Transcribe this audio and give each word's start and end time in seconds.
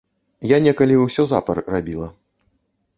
Я 0.51 0.57
некалі 0.69 0.97
ўсё 1.01 1.27
запар 1.35 1.63
рабіла. 1.77 2.13